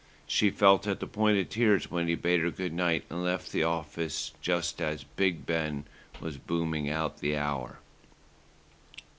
She 0.25 0.49
felt 0.49 0.87
at 0.87 0.99
the 0.99 1.05
point 1.05 1.37
of 1.37 1.49
tears 1.49 1.91
when 1.91 2.07
he 2.07 2.15
bade 2.15 2.39
her 2.39 2.49
good 2.49 2.73
night 2.73 3.03
and 3.07 3.23
left 3.23 3.51
the 3.51 3.61
office, 3.61 4.31
just 4.41 4.81
as 4.81 5.03
Big 5.03 5.45
Ben 5.45 5.85
was 6.19 6.39
booming 6.39 6.89
out 6.89 7.19
the 7.19 7.37
hour. 7.37 7.77